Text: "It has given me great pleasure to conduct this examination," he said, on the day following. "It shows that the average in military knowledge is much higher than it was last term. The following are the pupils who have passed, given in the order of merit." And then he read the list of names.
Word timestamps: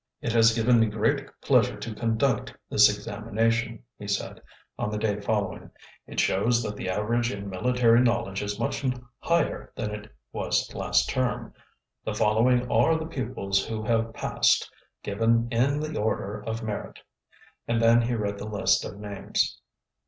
"It 0.19 0.31
has 0.33 0.55
given 0.55 0.79
me 0.79 0.87
great 0.87 1.27
pleasure 1.41 1.77
to 1.77 1.93
conduct 1.93 2.57
this 2.71 2.89
examination," 2.89 3.83
he 3.99 4.07
said, 4.07 4.41
on 4.79 4.89
the 4.89 4.97
day 4.97 5.19
following. 5.21 5.69
"It 6.07 6.19
shows 6.19 6.63
that 6.63 6.75
the 6.75 6.89
average 6.89 7.31
in 7.31 7.47
military 7.47 8.01
knowledge 8.01 8.41
is 8.41 8.59
much 8.59 8.83
higher 9.19 9.71
than 9.75 9.91
it 9.91 10.11
was 10.33 10.73
last 10.73 11.07
term. 11.07 11.53
The 12.03 12.15
following 12.15 12.67
are 12.71 12.97
the 12.97 13.05
pupils 13.05 13.63
who 13.63 13.83
have 13.83 14.11
passed, 14.11 14.67
given 15.03 15.47
in 15.51 15.79
the 15.79 15.99
order 16.01 16.39
of 16.47 16.63
merit." 16.63 16.97
And 17.67 17.79
then 17.79 18.01
he 18.01 18.15
read 18.15 18.39
the 18.39 18.49
list 18.49 18.83
of 18.83 18.97
names. 18.97 19.61